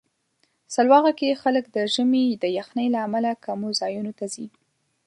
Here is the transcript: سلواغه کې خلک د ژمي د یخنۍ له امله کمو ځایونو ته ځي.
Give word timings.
سلواغه 0.75 1.11
کې 1.19 1.39
خلک 1.41 1.65
د 1.75 1.77
ژمي 1.93 2.25
د 2.43 2.45
یخنۍ 2.57 2.87
له 2.95 2.99
امله 3.07 3.31
کمو 3.45 3.69
ځایونو 3.79 4.11
ته 4.19 4.25
ځي. 4.33 4.47